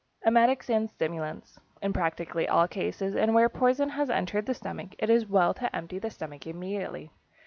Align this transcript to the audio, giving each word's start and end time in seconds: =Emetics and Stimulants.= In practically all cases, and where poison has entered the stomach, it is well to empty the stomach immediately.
=Emetics 0.25 0.67
and 0.67 0.89
Stimulants.= 0.89 1.59
In 1.79 1.93
practically 1.93 2.47
all 2.49 2.67
cases, 2.67 3.15
and 3.15 3.35
where 3.35 3.47
poison 3.49 3.89
has 3.89 4.09
entered 4.09 4.47
the 4.47 4.55
stomach, 4.55 4.95
it 4.97 5.11
is 5.11 5.27
well 5.29 5.53
to 5.53 5.75
empty 5.75 5.99
the 5.99 6.09
stomach 6.09 6.47
immediately. 6.47 7.11